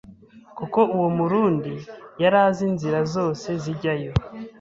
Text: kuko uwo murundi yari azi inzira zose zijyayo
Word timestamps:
kuko 0.57 0.79
uwo 0.95 1.09
murundi 1.17 1.73
yari 2.21 2.37
azi 2.45 2.61
inzira 2.69 2.99
zose 3.13 3.47
zijyayo 3.63 4.11